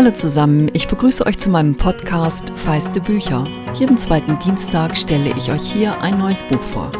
[0.00, 3.44] Hallo zusammen, ich begrüße euch zu meinem Podcast Feiste Bücher.
[3.74, 6.90] Jeden zweiten Dienstag stelle ich euch hier ein neues Buch vor.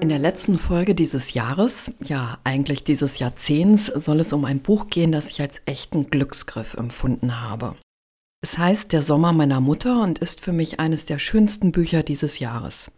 [0.00, 4.86] In der letzten Folge dieses Jahres, ja eigentlich dieses Jahrzehnts, soll es um ein Buch
[4.88, 7.76] gehen, das ich als echten Glücksgriff empfunden habe.
[8.42, 12.38] Es heißt Der Sommer meiner Mutter und ist für mich eines der schönsten Bücher dieses
[12.38, 12.92] Jahres.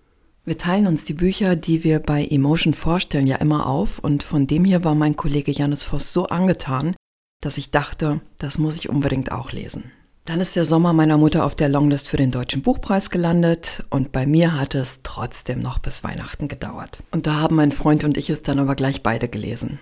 [0.44, 4.46] Wir teilen uns die Bücher, die wir bei Emotion vorstellen, ja immer auf und von
[4.46, 6.94] dem hier war mein Kollege Janis Voss so angetan,
[7.42, 9.92] dass ich dachte, das muss ich unbedingt auch lesen.
[10.24, 14.12] Dann ist der Sommer meiner Mutter auf der Longlist für den Deutschen Buchpreis gelandet und
[14.12, 17.02] bei mir hat es trotzdem noch bis Weihnachten gedauert.
[17.10, 19.80] Und da haben mein Freund und ich es dann aber gleich beide gelesen.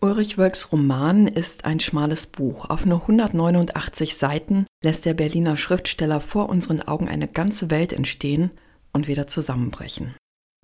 [0.00, 2.70] Ulrich Wölks Roman ist ein schmales Buch.
[2.70, 8.52] Auf nur 189 Seiten lässt der Berliner Schriftsteller vor unseren Augen eine ganze Welt entstehen
[8.92, 10.14] und wieder zusammenbrechen.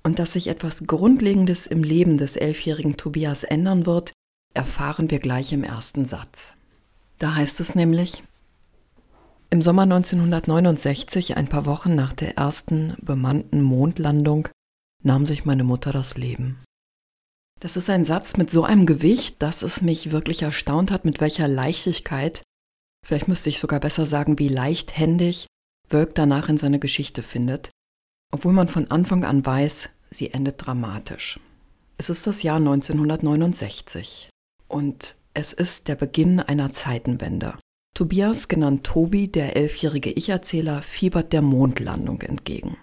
[0.05, 4.13] Und dass sich etwas Grundlegendes im Leben des elfjährigen Tobias ändern wird,
[4.55, 6.55] erfahren wir gleich im ersten Satz.
[7.19, 8.23] Da heißt es nämlich,
[9.51, 14.49] im Sommer 1969, ein paar Wochen nach der ersten bemannten Mondlandung,
[15.03, 16.59] nahm sich meine Mutter das Leben.
[17.61, 21.21] Das ist ein Satz mit so einem Gewicht, dass es mich wirklich erstaunt hat, mit
[21.21, 22.43] welcher Leichtigkeit,
[23.07, 25.47] vielleicht müsste ich sogar besser sagen, wie leichthändig
[25.89, 27.71] Wölk danach in seine Geschichte findet,
[28.33, 31.39] obwohl man von Anfang an weiß, sie endet dramatisch.
[31.97, 34.31] Es ist das Jahr 1969
[34.69, 37.55] und es ist der Beginn einer Zeitenwende.
[37.95, 42.77] Tobias, genannt Tobi, der elfjährige Ich-Erzähler, fiebert der Mondlandung entgegen.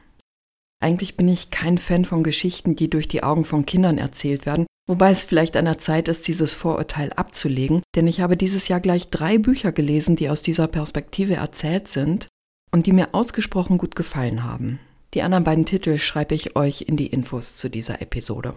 [0.82, 4.66] Eigentlich bin ich kein Fan von Geschichten, die durch die Augen von Kindern erzählt werden,
[4.88, 8.80] wobei es vielleicht an der Zeit ist, dieses Vorurteil abzulegen, denn ich habe dieses Jahr
[8.80, 12.28] gleich drei Bücher gelesen, die aus dieser Perspektive erzählt sind
[12.72, 14.80] und die mir ausgesprochen gut gefallen haben.
[15.14, 18.56] Die anderen beiden Titel schreibe ich euch in die Infos zu dieser Episode.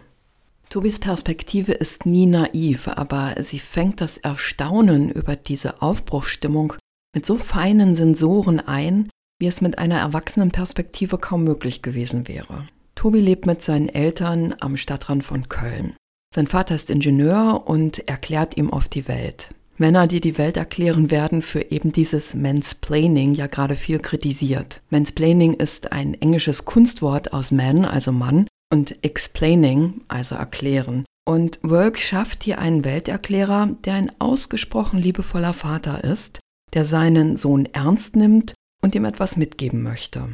[0.68, 6.74] Tobis Perspektive ist nie naiv, aber sie fängt das Erstaunen über diese Aufbruchsstimmung
[7.14, 9.08] mit so feinen Sensoren ein,
[9.38, 12.66] wie es mit einer erwachsenen Perspektive kaum möglich gewesen wäre.
[12.94, 15.94] Tobi lebt mit seinen Eltern am Stadtrand von Köln.
[16.34, 19.54] Sein Vater ist Ingenieur und erklärt ihm oft die Welt.
[19.76, 24.82] Männer, die die Welt erklären, werden für eben dieses Mansplaining ja gerade viel kritisiert.
[24.90, 31.04] Mansplaining ist ein englisches Kunstwort aus man, also Mann, und explaining, also erklären.
[31.26, 36.38] Und Work schafft hier einen Welterklärer, der ein ausgesprochen liebevoller Vater ist,
[36.74, 40.28] der seinen Sohn ernst nimmt und ihm etwas mitgeben möchte.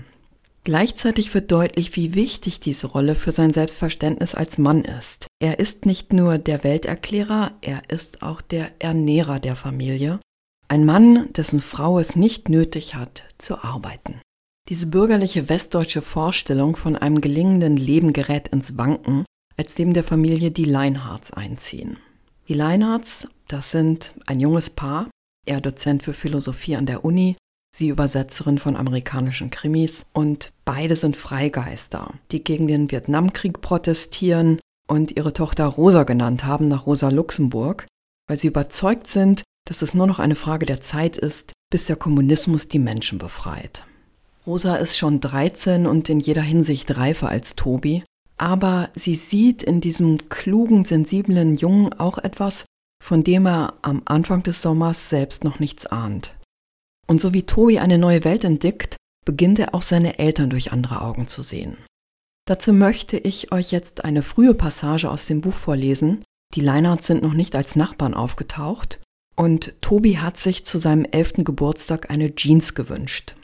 [0.65, 5.27] Gleichzeitig wird deutlich, wie wichtig diese Rolle für sein Selbstverständnis als Mann ist.
[5.41, 10.21] Er ist nicht nur der Welterklärer, er ist auch der Ernährer der Familie.
[10.69, 14.21] Ein Mann, dessen Frau es nicht nötig hat, zu arbeiten.
[14.71, 19.25] Diese bürgerliche westdeutsche Vorstellung von einem gelingenden Leben gerät ins Wanken,
[19.57, 21.97] als dem der Familie die Leinhards einziehen.
[22.47, 25.11] Die Leinhards, das sind ein junges Paar,
[25.45, 27.37] er Dozent für Philosophie an der Uni,
[27.75, 35.17] sie Übersetzerin von amerikanischen Krimis und beide sind Freigeister, die gegen den Vietnamkrieg protestieren und
[35.17, 37.89] ihre Tochter Rosa genannt haben nach Rosa Luxemburg,
[38.29, 41.97] weil sie überzeugt sind, dass es nur noch eine Frage der Zeit ist, bis der
[41.97, 43.85] Kommunismus die Menschen befreit.
[44.47, 48.05] Rosa ist schon 13 und in jeder Hinsicht reifer als Tobi,
[48.39, 52.65] aber sie sieht in diesem klugen, sensiblen Jungen auch etwas,
[53.03, 56.37] von dem er am Anfang des Sommers selbst noch nichts ahnt.
[57.07, 58.97] Und so wie Tobi eine neue Welt entdeckt,
[59.27, 61.77] beginnt er auch seine Eltern durch andere Augen zu sehen.
[62.47, 66.25] Dazu möchte ich euch jetzt eine frühe Passage aus dem Buch vorlesen.
[66.55, 69.01] Die Leinards sind noch nicht als Nachbarn aufgetaucht
[69.37, 73.37] und Tobi hat sich zu seinem elften Geburtstag eine Jeans gewünscht.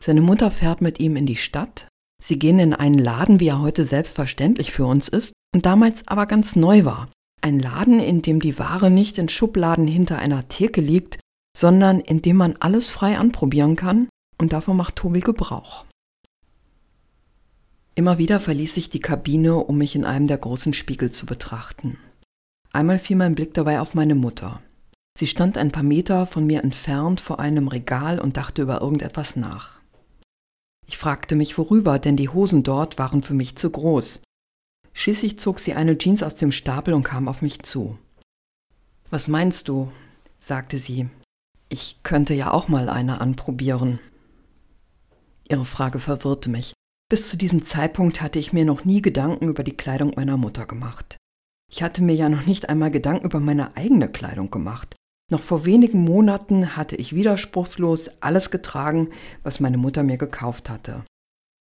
[0.00, 1.88] Seine Mutter fährt mit ihm in die Stadt.
[2.22, 6.26] Sie gehen in einen Laden, wie er heute selbstverständlich für uns ist und damals aber
[6.26, 7.08] ganz neu war.
[7.40, 11.18] Ein Laden, in dem die Ware nicht in Schubladen hinter einer Theke liegt,
[11.56, 15.84] sondern in dem man alles frei anprobieren kann und davon macht Tobi Gebrauch.
[17.94, 21.98] Immer wieder verließ ich die Kabine, um mich in einem der großen Spiegel zu betrachten.
[22.72, 24.60] Einmal fiel mein Blick dabei auf meine Mutter.
[25.18, 29.34] Sie stand ein paar Meter von mir entfernt vor einem Regal und dachte über irgendetwas
[29.34, 29.80] nach.
[30.88, 34.22] Ich fragte mich worüber, denn die Hosen dort waren für mich zu groß.
[34.94, 37.98] Schließlich zog sie eine Jeans aus dem Stapel und kam auf mich zu.
[39.10, 39.92] Was meinst du?
[40.40, 41.08] sagte sie.
[41.68, 44.00] Ich könnte ja auch mal eine anprobieren.
[45.48, 46.72] Ihre Frage verwirrte mich.
[47.10, 50.66] Bis zu diesem Zeitpunkt hatte ich mir noch nie Gedanken über die Kleidung meiner Mutter
[50.66, 51.16] gemacht.
[51.70, 54.96] Ich hatte mir ja noch nicht einmal Gedanken über meine eigene Kleidung gemacht.
[55.30, 59.10] Noch vor wenigen Monaten hatte ich widerspruchslos alles getragen,
[59.42, 61.04] was meine Mutter mir gekauft hatte.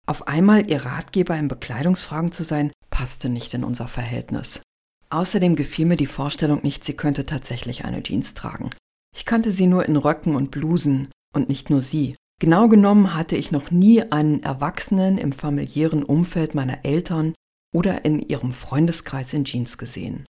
[0.06, 4.62] Auf einmal ihr Ratgeber in Bekleidungsfragen zu sein, passte nicht in unser Verhältnis.
[5.10, 8.70] Außerdem gefiel mir die Vorstellung nicht, sie könnte tatsächlich eine Jeans tragen.
[9.16, 12.16] Ich kannte sie nur in Röcken und Blusen und nicht nur sie.
[12.40, 17.34] Genau genommen hatte ich noch nie einen Erwachsenen im familiären Umfeld meiner Eltern
[17.74, 20.26] oder in ihrem Freundeskreis in Jeans gesehen.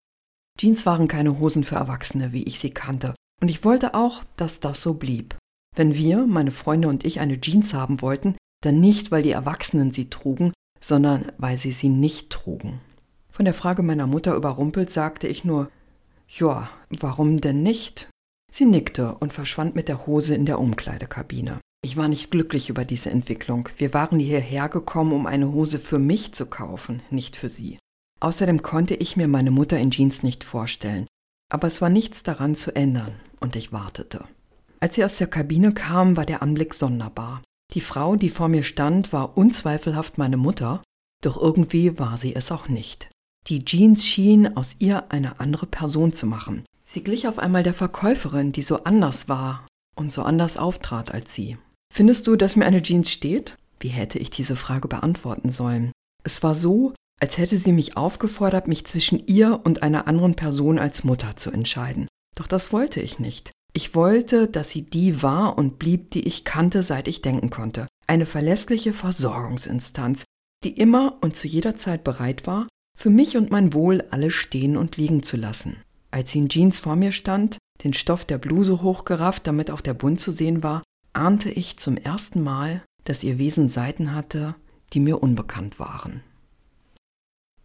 [0.58, 4.60] Jeans waren keine Hosen für Erwachsene, wie ich sie kannte, und ich wollte auch, dass
[4.60, 5.36] das so blieb.
[5.76, 9.92] Wenn wir, meine Freunde und ich, eine Jeans haben wollten, dann nicht, weil die Erwachsenen
[9.92, 12.80] sie trugen, sondern weil sie sie nicht trugen.
[13.30, 15.70] Von der Frage meiner Mutter überrumpelt sagte ich nur,
[16.28, 18.10] ja, warum denn nicht?
[18.52, 21.60] Sie nickte und verschwand mit der Hose in der Umkleidekabine.
[21.84, 23.70] Ich war nicht glücklich über diese Entwicklung.
[23.78, 27.78] Wir waren hierher gekommen, um eine Hose für mich zu kaufen, nicht für sie.
[28.22, 31.06] Außerdem konnte ich mir meine Mutter in Jeans nicht vorstellen.
[31.52, 34.26] Aber es war nichts daran zu ändern, und ich wartete.
[34.80, 37.42] Als sie aus der Kabine kam, war der Anblick sonderbar.
[37.74, 40.84] Die Frau, die vor mir stand, war unzweifelhaft meine Mutter,
[41.22, 43.10] doch irgendwie war sie es auch nicht.
[43.48, 46.66] Die Jeans schien aus ihr eine andere Person zu machen.
[46.86, 51.34] Sie glich auf einmal der Verkäuferin, die so anders war und so anders auftrat als
[51.34, 51.58] sie.
[51.94, 53.58] Findest du, dass mir eine Jeans steht?
[53.80, 55.92] Wie hätte ich diese Frage beantworten sollen?
[56.24, 60.80] Es war so, als hätte sie mich aufgefordert, mich zwischen ihr und einer anderen Person
[60.80, 62.08] als Mutter zu entscheiden.
[62.36, 63.52] Doch das wollte ich nicht.
[63.74, 67.88] Ich wollte, dass sie die war und blieb, die ich kannte, seit ich denken konnte.
[68.08, 70.24] Eine verlässliche Versorgungsinstanz,
[70.64, 72.68] die immer und zu jeder Zeit bereit war,
[72.98, 75.78] für mich und mein Wohl alles stehen und liegen zu lassen.
[76.12, 79.94] Als sie in Jeans vor mir stand, den Stoff der Bluse hochgerafft, damit auch der
[79.94, 84.56] Bund zu sehen war, ahnte ich zum ersten Mal, dass ihr Wesen Seiten hatte,
[84.94, 86.22] die mir unbekannt waren.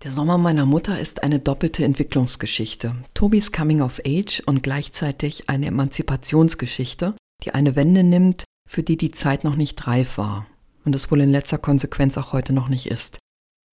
[0.02, 2.94] Der Sommer meiner Mutter ist eine doppelte Entwicklungsgeschichte.
[3.12, 7.14] Tobis Coming of Age und gleichzeitig eine Emanzipationsgeschichte,
[7.44, 10.47] die eine Wende nimmt, für die die Zeit noch nicht reif war
[10.87, 13.19] und es wohl in letzter Konsequenz auch heute noch nicht ist.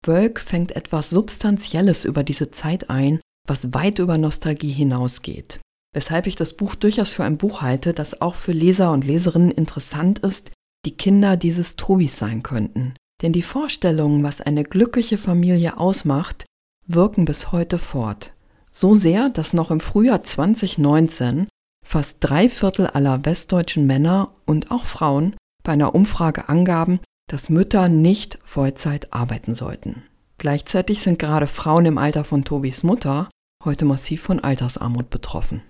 [0.06, 5.60] Wölk fängt etwas Substanzielles über diese Zeit ein, was weit über Nostalgie hinausgeht.
[5.94, 9.52] Weshalb ich das Buch durchaus für ein Buch halte, das auch für Leser und Leserinnen
[9.52, 10.52] interessant ist,
[10.86, 12.94] die Kinder dieses Tobis sein könnten.
[13.24, 16.46] Denn die Vorstellungen, was eine glückliche Familie ausmacht,
[16.86, 18.34] wirken bis heute fort.
[18.70, 21.48] So sehr, dass noch im Frühjahr 2019
[21.86, 27.00] fast drei Viertel aller westdeutschen Männer und auch Frauen bei einer Umfrage angaben,
[27.30, 30.04] dass Mütter nicht Vollzeit arbeiten sollten.
[30.38, 33.30] Gleichzeitig sind gerade Frauen im Alter von Tobis Mutter
[33.64, 35.62] heute massiv von Altersarmut betroffen.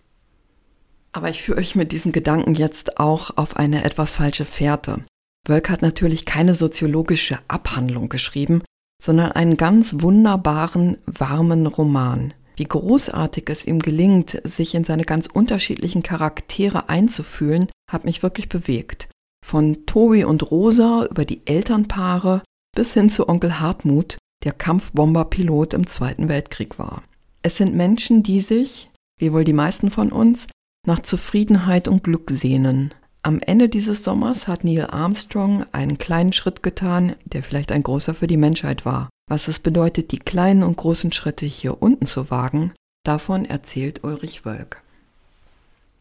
[1.12, 5.06] Aber ich führe euch mit diesen Gedanken jetzt auch auf eine etwas falsche Fährte.
[5.48, 8.64] Wölk hat natürlich keine soziologische Abhandlung geschrieben,
[9.02, 12.34] sondern einen ganz wunderbaren, warmen Roman.
[12.56, 18.48] Wie großartig es ihm gelingt, sich in seine ganz unterschiedlichen Charaktere einzufühlen, hat mich wirklich
[18.48, 19.10] bewegt.
[19.46, 22.44] Von Tobi und Rosa über die Elternpaare
[22.76, 27.04] bis hin zu Onkel Hartmut, der Kampfbomberpilot im Zweiten Weltkrieg war.
[27.42, 28.90] Es sind Menschen, die sich,
[29.20, 30.48] wie wohl die meisten von uns,
[30.88, 32.94] nach Zufriedenheit und Glück sehnen,
[33.24, 38.14] am Ende dieses Sommers hat Neil Armstrong einen kleinen Schritt getan, der vielleicht ein großer
[38.14, 39.10] für die Menschheit war.
[39.30, 42.74] Was es bedeutet, die kleinen und großen Schritte hier unten zu wagen,
[43.06, 44.82] davon erzählt Ulrich Wölk.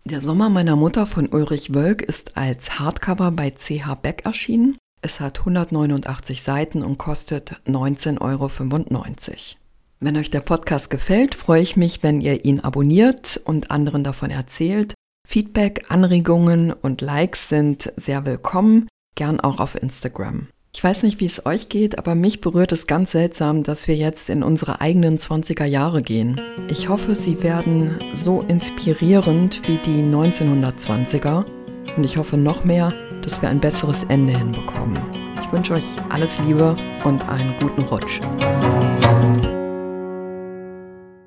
[0.05, 4.77] Der Sommer meiner Mutter von Ulrich Wölk ist als Hardcover bei CH Beck erschienen.
[5.01, 8.51] Es hat 189 Seiten und kostet 19,95 Euro.
[10.01, 14.31] Wenn euch der Podcast gefällt, freue ich mich, wenn ihr ihn abonniert und anderen davon
[14.31, 14.95] erzählt.
[15.33, 20.49] Feedback, Anregungen und Likes sind sehr willkommen, gern auch auf Instagram.
[20.75, 23.97] Ich weiß nicht, wie es euch geht, aber mich berührt es ganz seltsam, dass wir
[23.97, 26.39] jetzt in unsere eigenen 20er Jahre gehen.
[26.69, 31.47] Ich hoffe, sie werden so inspirierend wie die 1920er
[31.97, 34.99] und ich hoffe noch mehr, dass wir ein besseres Ende hinbekommen.
[35.41, 38.21] Ich wünsche euch alles Liebe und einen guten Rutsch.